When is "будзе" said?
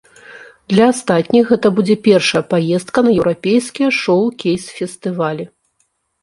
1.79-1.95